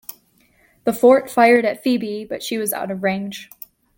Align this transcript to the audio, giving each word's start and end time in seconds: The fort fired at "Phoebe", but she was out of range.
The 0.83 0.93
fort 0.93 1.29
fired 1.29 1.63
at 1.63 1.83
"Phoebe", 1.83 2.25
but 2.25 2.41
she 2.41 2.57
was 2.57 2.73
out 2.73 2.89
of 2.89 3.03
range. 3.03 3.51